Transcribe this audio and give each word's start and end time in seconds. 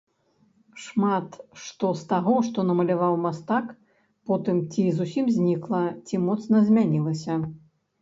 Шмат 0.85 1.37
што 1.63 1.91
з 1.99 2.07
таго, 2.13 2.33
што 2.49 2.65
намаляваў 2.71 3.15
мастак, 3.27 3.71
потым 4.33 4.57
ці 4.73 4.89
зусім 5.03 5.33
знікла, 5.39 5.87
ці 6.07 6.25
моцна 6.29 6.57
змянілася. 6.73 7.33